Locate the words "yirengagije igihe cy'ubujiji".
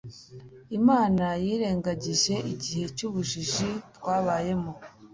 1.45-3.69